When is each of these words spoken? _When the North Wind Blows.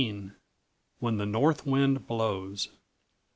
_When 0.01 0.33
the 1.19 1.27
North 1.27 1.67
Wind 1.67 2.07
Blows. 2.07 2.69